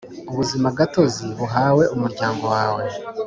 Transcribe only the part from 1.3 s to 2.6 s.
buhawe umuryango